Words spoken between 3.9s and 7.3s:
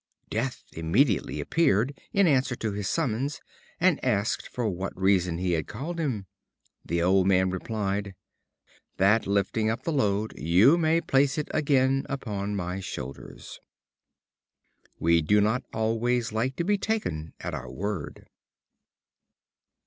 asked for what reason he had called him. The old